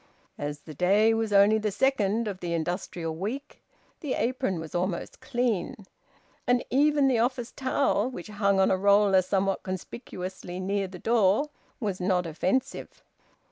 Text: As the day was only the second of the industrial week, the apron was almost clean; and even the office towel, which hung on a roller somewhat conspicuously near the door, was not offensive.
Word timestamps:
As 0.39 0.61
the 0.61 0.73
day 0.73 1.13
was 1.13 1.31
only 1.31 1.59
the 1.59 1.69
second 1.69 2.27
of 2.27 2.39
the 2.39 2.53
industrial 2.55 3.15
week, 3.15 3.61
the 3.99 4.15
apron 4.15 4.59
was 4.59 4.73
almost 4.73 5.19
clean; 5.19 5.75
and 6.47 6.65
even 6.71 7.07
the 7.07 7.19
office 7.19 7.51
towel, 7.55 8.09
which 8.09 8.25
hung 8.27 8.59
on 8.59 8.71
a 8.71 8.77
roller 8.77 9.21
somewhat 9.21 9.61
conspicuously 9.61 10.59
near 10.59 10.87
the 10.87 10.97
door, 10.97 11.51
was 11.79 12.01
not 12.01 12.25
offensive. 12.25 13.03